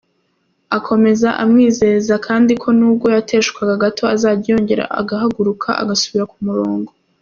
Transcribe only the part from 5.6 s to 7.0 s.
agasubira ku murongo.